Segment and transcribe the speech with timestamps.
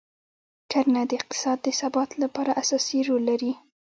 [0.71, 3.51] کرنه د اقتصاد د ثبات لپاره اساسي رول لري.